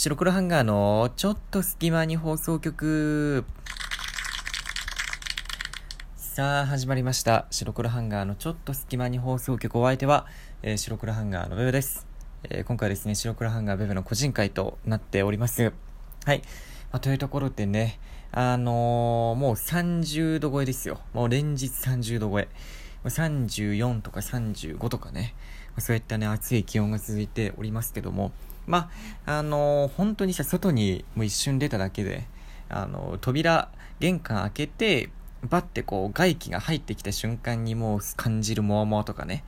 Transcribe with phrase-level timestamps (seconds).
[0.00, 3.44] 白黒ハンガーのちょっと隙間に放送局。
[6.14, 7.48] さあ、始まりました。
[7.50, 9.76] 白黒ハンガーのちょっと隙間に放送局。
[9.76, 10.26] お相手は、
[10.62, 12.06] えー、白黒ハンガーのベベです。
[12.44, 15.72] えー、今回ですね、白黒ハンガーベベの個人会となっております。
[16.24, 16.42] はい。
[16.92, 17.98] まあ、というところでね、
[18.30, 21.00] あのー、もう30度超えですよ。
[21.12, 22.48] もう連日30度超え。
[23.02, 25.34] 34とか35とかね、
[25.78, 28.30] そういったね、暑い気温が続いておりますけども、
[28.68, 28.90] ま
[29.26, 32.26] あ、あの、本当にさ、外にもう一瞬出ただけで、
[32.68, 35.10] あの、扉、玄関開けて、
[35.42, 39.42] バッてこう、外気が入ってきた瞬間にもう感じるモワモワとかね。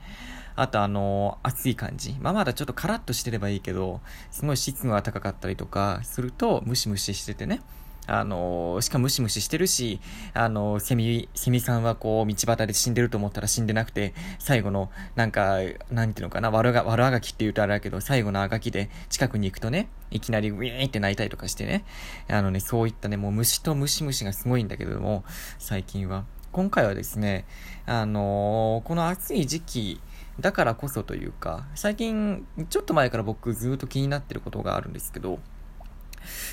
[0.55, 2.15] あとあのー、暑い感じ。
[2.19, 7.61] まあ、まだちょっとカラッとしてればいいけど、すごい湿度が高かったりとかすると、ムシムシしててね。
[8.07, 9.99] あのしかもムシムシしてるし、
[10.33, 15.57] あのセミ、セミさんはこう、道端で死んでると思ったら死んでなくて、最後の、なんか、
[15.91, 21.85] なんていうのかな、悪が、悪あがきって言うとあれだけど、最後のあがきで近くに行くとね、いきなりウィーンって泣いたりとかしてね、
[22.27, 25.23] あのね、そういったね、もう虫とムシムシがすごいんだけども、
[25.59, 26.25] 最近は。
[26.51, 27.45] 今回はですね、
[27.85, 30.01] あのー、この暑い時期、
[30.41, 35.39] だからこそというか、最近、ちょっと前から僕ずっと気になってることがあるんですけど、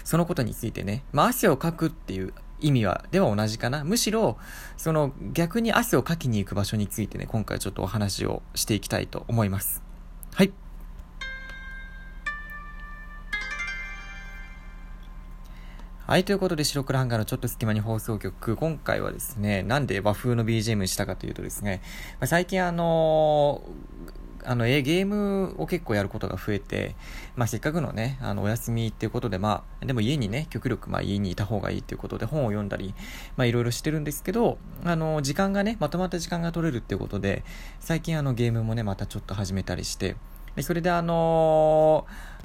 [0.05, 3.85] そのことについてね、まあ、汗をかくっていう意味は、では同じかな。
[3.85, 4.39] むしろ、
[4.77, 9.83] その逆に汗をかきに行く場所についてね、今回ちょっとお話をしていきたいと思います。
[10.35, 10.53] はい。
[16.07, 26.94] はい、ということで、白黒ハンガーのちょっと隙間に放送局、今回はですね、なんで和風の BGM にしたかというとですね、まあ、最近あのーあの、え、ゲームを結構やることが増えて、
[27.36, 32.94] まあ、せっかくのね、あの、お休みっていうことで、まあ、でも家にね、極力、まあ、家にいた方がいいっていうことで本を読んだり、
[33.36, 37.44] まあ、いろいろしてるんですけど、あの、時間がね、まとまった時間が取れるっていうことで、
[37.81, 40.16] 最近あの、ゲームもね、またちょっと始めたりして、
[40.61, 42.39] それであのー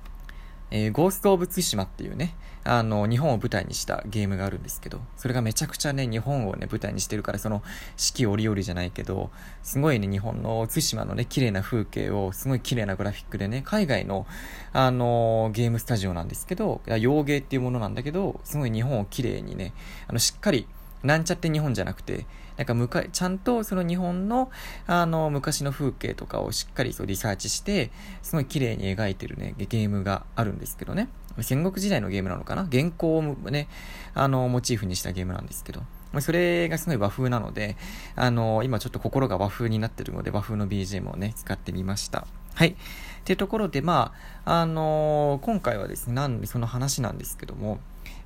[0.75, 7.61] えー、ゴースト・オブ・ツシマっていうね、あの、日本を舞台にしたゲームがあるんですけど、それがめちゃくちゃね、日本をね、舞台にしてるから、その、
[7.95, 9.29] 四季折々じゃないけど、
[9.61, 14.25] すごいね、日本の対馬のね、綺麗な風景を、すごい綺麗なグラフィックでね、海外の、
[14.71, 19.73] あのー、ゲームスタジオなんですけど、洋芸っていうものなんだけど、すごい日本を綺麗にね、
[20.07, 20.67] あの、しっかり、
[21.03, 22.25] なんちゃって日本じゃなくて、
[22.57, 24.51] なんかむか、ちゃんとその日本の、
[24.87, 27.91] あの、昔の風景とかをしっかりそうリサーチして、
[28.21, 31.09] すごい綺麗に描いてるね、ゲームがあるんですけどね。
[31.41, 32.67] 戦国時代のゲームなのかな？
[32.71, 33.67] 原稿をね、
[34.13, 35.81] あの、モチーフにしたゲームなんですけど。
[36.19, 37.75] それがすごい和風なので、
[38.15, 42.27] あの、今ちょっと心が和風になってるので、和風の BGM をね、使ってみました。
[42.53, 42.67] はい。
[42.67, 42.75] っ
[43.23, 44.13] ていうところで、ま
[44.45, 47.79] あ、あのー、今回はですね、なんでその話なんですけども、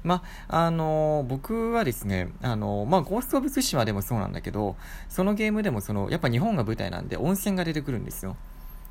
[0.04, 4.76] まあ、のー、僕はですね、あのー、まあ、ゴースト・オブ・ツシマでもそうなんだけど、
[5.10, 8.36] そのゲームでもその、やっぱ日本が舞台なんで温泉が出てくるんですよ。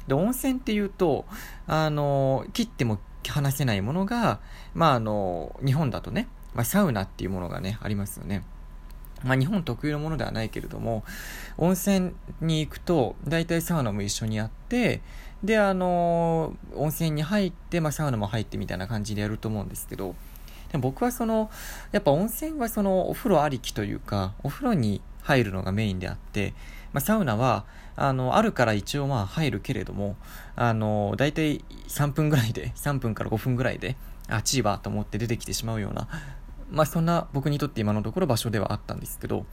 [0.09, 1.25] で、温泉っていうと、
[1.67, 4.41] あのー、切っても話せないものが、
[4.75, 8.43] まあ、あの日本だとね、まあ、サウナっていうものがね、ありますよね。
[9.25, 11.05] まあ、日本特有のものではないけれども、
[11.57, 15.01] 温泉に行くと、大体サウナも一緒にあって、
[15.43, 20.15] で、あの温泉に入って、まあ、サウナも入ってみたいな感じでやると思うんですけど、
[20.73, 21.51] で僕はその、
[21.93, 26.55] やっぱ温泉はそのお風呂ありきというか、お風呂に入るのがメインであって、
[26.93, 27.65] まあ、サウナは、
[27.97, 30.17] あの、あるから一応まあ入るけれども、
[30.55, 33.97] あの、だいたい3分ぐらいで、3分から5分ぐらいで、
[34.29, 36.09] あ、チーバーと思って出てきてしまうような、
[36.71, 39.47] まあそんな僕にとって今のところ場所ではあったんですけど、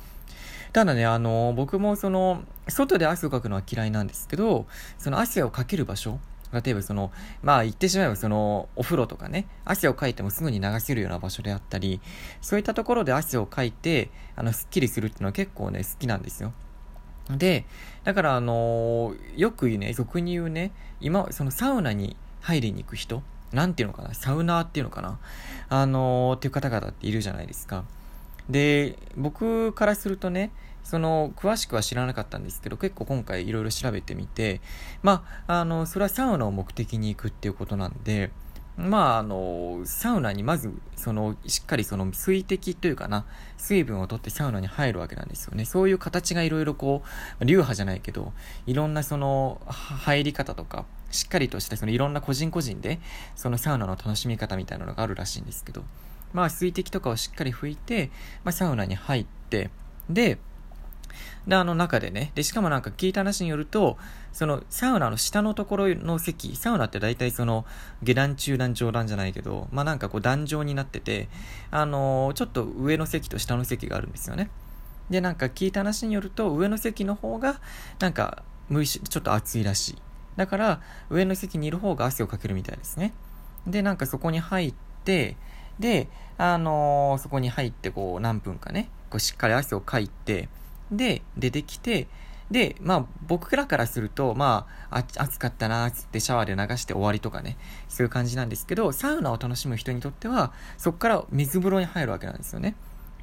[0.74, 4.66] ただね、あの、僕もその、外で汗をかくのは嫌いなんですけど、
[4.98, 6.20] その汗をかける場所、
[6.62, 12.02] 例えばその、まあ言ってしまえばその、お風呂とかね、汗をかいてもすぐに流せるような場所であったり、
[12.42, 16.54] そういったところで汗をかいて、あの、スッキリするっていうのは結構ね、好きなんですよ。
[17.30, 17.66] で、
[18.04, 25.20] だからあのー、よくね、俗に言うね、今、そのサウナに入りに行く人、なんていうのかな、サウナーっていうのかな、
[25.70, 27.86] あのー、っていう方々っているじゃないですか。
[28.50, 30.52] で、僕からするとね、
[30.84, 34.62] その、詳しくは知らなかったんですけど、結構今回いろいろ調べてみて、
[35.02, 38.32] まあ、あの、それはサウナを目的に行くっていうことなんで、
[38.76, 43.26] まあ、あの、サウナにまず、その、しっかりその水滴というかな、
[43.58, 45.66] 水分を取ってサウナに入るわけなんですよね。
[45.66, 47.04] そういう形がいろいろこ
[47.40, 48.34] う、流派じゃないけど、
[48.66, 53.00] いろんなその、入り方とか、しっかりとしたそのいろんな個人個人で、
[53.36, 55.84] そのサウナの楽しみ方みたいなのがあるらしいんですけど、
[56.34, 58.10] まあ、水滴とかをしっかり拭いて、
[58.44, 59.70] まあ、サウナに入って、
[60.10, 60.40] で、
[61.48, 63.98] で、あの中でね、で、しかもなんか聞いた話によると、
[64.32, 67.66] そのサウナの下のところの席、サウナって大体その
[68.02, 71.30] 下段、中段、上段じゃないけど、まあなんかこう壇上になってて、
[71.72, 74.50] あのー、ちょっと上の席と下の席があるんですよね。
[75.10, 77.60] で、なんか聞いた話によると、上の席の方が、
[78.00, 80.02] なんか、無意識ちょっと暑いらしい。
[80.38, 83.14] だから、上の席にいる方が汗をかけるみたいですね。
[83.68, 84.74] で、なんかそこに入っ
[85.04, 85.38] て、
[85.80, 86.08] で、
[86.38, 90.50] あのー、そこに入ってこう何分かね、こうしっかり汗をかいて、
[90.98, 92.08] で、出てきて、
[92.52, 97.58] で、まあ僕らからすると、まあ、暑かったなーってシャワーで流して終わりとかね、
[97.90, 102.76] そういう感じなんですけど、サウナを楽しむ人にとっては、そこから水風呂に入るわけなんですよね。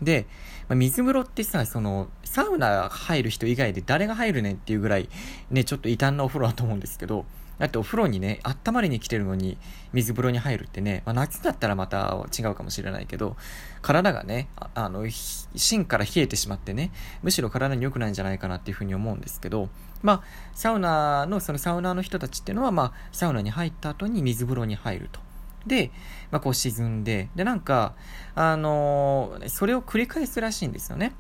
[0.03, 0.27] で、
[0.69, 5.09] まあ、水風呂ってさ、その、サウナ入る人以外で誰が入るねんっていうぐらい、
[5.51, 7.27] ね、ちょっと異端なお風呂だと思うんですけど、
[7.61, 9.59] だってお風呂にね、温まりに来てるのに
[9.93, 13.37] 水風呂に入るってね、まあ、夏だったらまた違うかもしれないけど、
[13.83, 16.91] 体がね、あの、芯から冷えてしまってね、
[17.23, 19.69] むしろ体に良くないんじゃないかなっていうふうに思うんですけど、
[20.03, 20.23] まあ、
[20.55, 25.21] サウナの、そのサウナーの人たちっていうのは、まあ、サウナに入った後に水風呂に入ると。
[25.67, 25.91] で、
[26.31, 27.95] まあ、こう沈んで、で、なんか、
[28.35, 31.13] あのー、それを繰り返すらしいんですよね。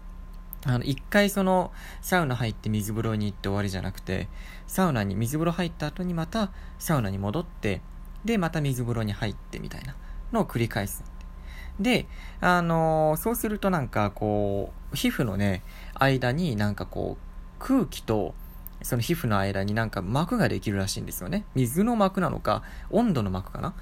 [0.66, 1.72] あの、一回その、
[2.02, 4.28] サウナ入って水風呂に行って終わりじゃなくて、
[4.66, 7.80] サウナに、水風呂入った後にまた、サウナに戻って、
[8.24, 9.96] で、また水風呂に入ってみたいな
[10.32, 11.02] のを繰り返す。
[11.78, 12.06] で、
[12.42, 15.62] あのー、そうするとなんかこう、皮膚のね、
[15.94, 17.24] 間になんかこう、
[17.58, 18.34] 空気と、
[18.82, 21.44] その皮膚の間になんか膜ができるらしいんですよね。
[21.54, 23.74] 水の膜なのか、温度の膜かな？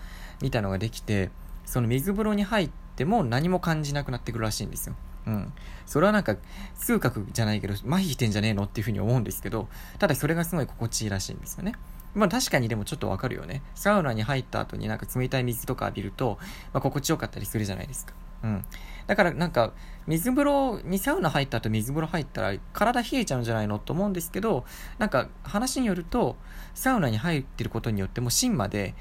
[0.42, 1.30] みたいなのができて、
[1.64, 4.96] その水風呂に入っても何も感じなくなってくるらしいんですよ。
[5.28, 5.52] うん。
[5.84, 6.36] それはなんか、
[6.76, 11.74] 痛覚じゃないけど、麻痺してんじゃねえのっていうふうに思うんですけど、ただそれがすごい心地いいらしいんですよね。
[12.14, 13.62] まあ確かにでもちょっとわかるよね。
[13.74, 16.38] サウナに入った後になんか冷たい水とか浴びると、
[16.72, 18.14] まあ心地よかったりするじゃないですか。
[18.42, 18.64] うん。
[19.06, 19.72] だからなんか、
[20.06, 24.64] 水風呂にサウナ入った後水風呂入ったら体冷えちゃうんじゃないのと思うんですけど、
[24.98, 26.36] なんか話によると、
[26.74, 28.94] サウナに入ってることによっても芯まで、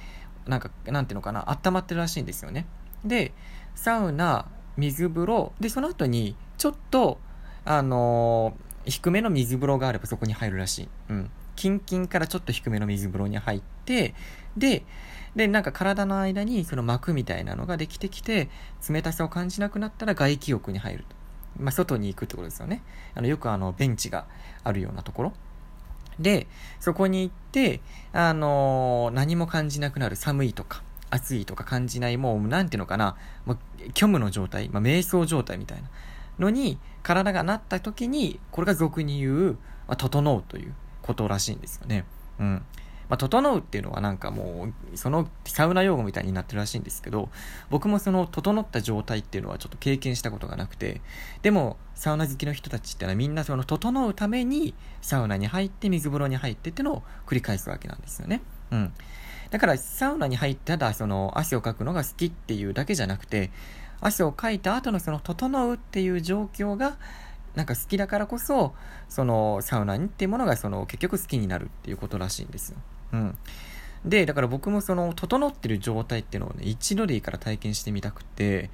[0.45, 2.65] なんか、なんていうのかな、温まってるらしいんですよね。
[3.05, 3.33] で、
[3.75, 4.47] サウナ、
[4.77, 7.19] 水風呂、で、その後に、ちょっと、
[7.65, 10.89] あのー、低めの水風呂があればそこに入るらしい。
[11.09, 11.29] うん。
[11.55, 14.13] キンキンからちょっと低めの水風呂に入って、
[14.55, 14.83] で、
[15.35, 18.49] で、なんか体の間にその膜みたいなのができてきて、
[18.87, 21.15] 冷たさを感じなくなったら外気浴に入ると。
[21.59, 22.83] まあ、外に行くってことですよね。
[23.15, 24.25] あの、よくあの、ベンチが
[24.63, 25.33] あるようなところ。
[26.19, 26.47] で、
[26.79, 27.81] そこに行って、
[28.13, 33.15] あのー、何も感じなくなる寒いとか、暑いとか感じない、もう、なんていうのかな、
[33.45, 33.57] もう、
[33.95, 35.89] 虚無の状態、まあ、瞑想状態みたいな
[36.39, 39.51] のに、体がなった時に、これが俗に言う、
[39.87, 42.05] まあ、整うということらしいんですよね。
[42.39, 42.65] うん。
[43.09, 47.29] まあ、整うっていうのはなんかもう、そのサウナ用語みたいになってるらしいんですけど、
[47.69, 51.01] 僕もその整った状態っていうのはちょっと経験したことがなくて、
[51.41, 58.41] でも、サウナ好きの人たちってのはみんなその整うためにサウナに入って水風呂に入ってってのを繰り返すわけなんですよね。
[58.71, 58.93] うん。
[59.49, 63.51] だからサウナに入っただその汗をかくのが好きっていうだけじゃなくて、
[64.01, 66.97] 汗をかいた後のその整うっていう状況が
[67.55, 68.75] なんか好きだからこそ、
[69.09, 72.77] そのサウナにっていうものがその結局好きになるっていうことらしいんですよ。
[73.13, 73.37] うん。
[74.05, 78.69] で、だから僕もその、整ってる状態っていうのをね、一度でいいから体験してみたくて、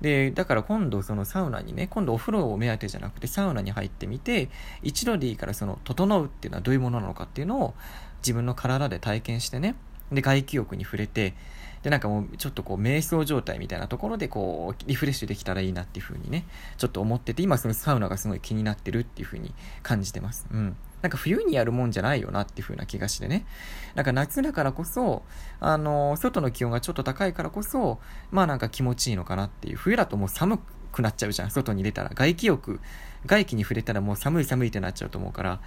[0.00, 4.48] で、だから今度そのサウナにね、今度お風呂を目当てじゃなくてサウナに入ってみて、
[4.82, 7.74] 一度でいいからその、整うっていうのはどういうものなのかっていうのを
[8.18, 9.74] 自分の体で体験してね、
[10.12, 11.34] で、外気浴に触れて、
[11.82, 16.44] で、なんかもうちょっとこう瞑想状態みたいなところでこうリフレッシュできたらいいなっていう風にね、
[16.76, 20.46] ちょっと思ってて、今そのサウナがすごい気になってるっていう風に感じてます。
[20.50, 20.76] うん。
[21.02, 23.46] なんか冬にやるもんじゃないよなっていう風な気がしてね。
[23.94, 25.22] なんか夏だからこそ、
[25.60, 28.00] あの、外の気温がちょっと高いからこそ、
[28.32, 29.76] まあなんか気持ちいいのかなっていう。
[29.76, 30.58] 冬だともう寒
[30.92, 31.50] くなっちゃうじゃん。
[31.50, 32.10] 外に出たら。
[32.14, 32.80] 外気浴、
[33.26, 35.60] 外気に触れたらもう寒い寒いってなっちゃうと思うから、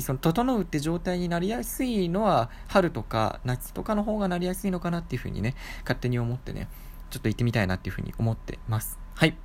[0.00, 6.68] その、整うって状態になりやすいのは、春とか夏とかの方がなりやすいのかなっていう風にね、勝手に思ってね、
[7.10, 8.98] ちょっと行ってみたいなっていう風に思ってます。
[9.14, 9.36] はい。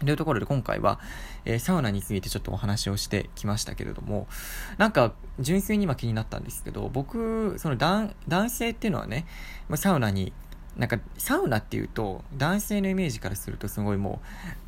[0.00, 1.00] というところで今回は、
[1.46, 4.28] えー、サウナについてちょっとお話をしてきましたけれども、
[4.76, 8.14] なんか純粋に今気になったんですけど、僕、その男
[8.50, 9.26] 性っていうのはね、
[9.68, 10.34] まサウナに
[10.76, 14.20] なんか、サウナっていうと、男性のイメージからするとすごいも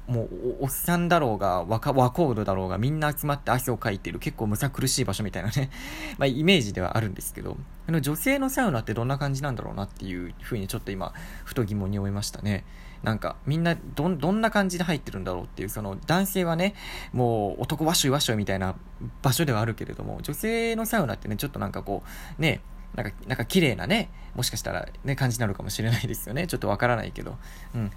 [0.08, 5.68] う、もう、おっさんだろうが、若、若人だろうが、みんな集まって汗をかいてる、結構むさ苦しい場所みたいなね、
[6.16, 11.12] まあ、イメージではあるんですけど、あの、女性のサウナってどんな感じなんだろうなっていうふうにちょっと今、
[11.44, 12.64] ふと疑問に思いましたね。
[13.02, 16.74] なんか、みんな、ど、どんな感じで入ってるんだろうっていう、その、男性はね、
[17.12, 18.76] もう、男わっしょいわしょいみたいな
[19.20, 22.02] 場所ではあるけれども、女性のサウナってね、ちょっとなんかこ
[22.38, 22.62] う、ね、
[22.98, 26.48] なんか、なんか綺麗なね、もしかしたらね、感じになるかもしれないですよね。
[26.48, 27.36] ちょっとわからないけど。
[27.74, 27.90] うん。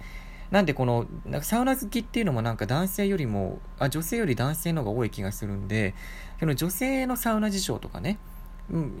[0.52, 5.94] なんでこの、なんかサウナ好きっていうのもなんか男性よりも、あ、女性より男性の方が多い気がするんで、
[6.38, 8.18] その女性のサウナ事情とかね、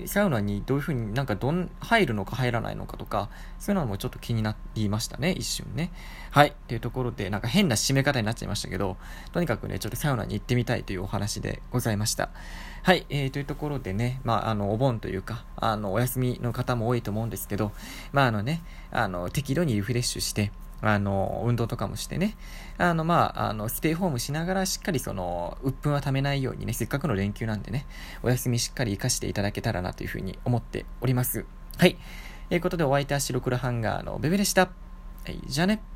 [0.06, 5.90] サウナにどういうふうになんかどん、入るのか入らないのかとか、そういうのもちょっと気になりましたね、一瞬ね。
[6.30, 6.48] はい。
[6.48, 8.96] っていうところで、なんか変な締め方になっちゃいましたけど、
[9.32, 12.30] とにかくね、ちょっとサウナに行ってみたいというお話でございました。
[12.82, 13.06] はい。
[13.08, 17.72] えー、というところでね、まあ、あの、お盆というか、あの、お休みの方も多いと思うんですけど、
[18.12, 20.50] まあ、あのね、あの、適度にリフレッシュして、
[20.82, 22.36] あの、運動とかもしてね、
[22.76, 27.86] あの、まあ、あの、ステイホームしながらしっかりその、鬱憤はためないようにね、せっかくの連休なんでね、
[28.22, 31.46] お休みしっかり活かしていただけたらなというふうに思っております。
[31.78, 31.96] はい。
[32.48, 34.62] ということでお相手は白黒ハンガーのベベでした。
[34.62, 34.70] は
[35.28, 35.91] い、じゃあね。